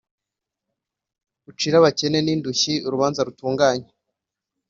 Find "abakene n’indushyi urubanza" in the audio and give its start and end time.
1.79-3.19